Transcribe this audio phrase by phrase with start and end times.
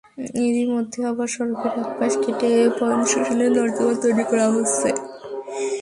[0.43, 4.89] এরই মধ্যে আবার সড়কের একপাশ কেটে পয়োনিষ্কাশনের নর্দমা তৈরি করা হচ্ছে।